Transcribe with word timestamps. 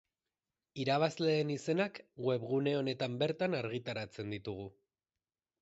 Irabazleen 0.83 1.51
izenak 1.57 2.01
webgune 2.29 2.75
honetan 2.81 3.21
bertan 3.25 3.59
argitaratzen 3.61 4.37
ditugu. 4.37 4.71